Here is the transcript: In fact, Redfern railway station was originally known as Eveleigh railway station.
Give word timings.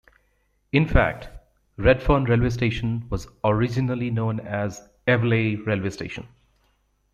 In 0.71 0.87
fact, 0.87 1.29
Redfern 1.77 2.23
railway 2.23 2.49
station 2.49 3.07
was 3.11 3.27
originally 3.43 4.09
known 4.09 4.39
as 4.39 4.89
Eveleigh 5.05 5.63
railway 5.63 5.91
station. 5.91 6.27